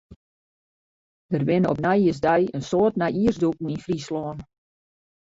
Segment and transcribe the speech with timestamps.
[1.31, 4.37] Der binne op nijjiersdei in soad nijjiersdûken yn Fryslân.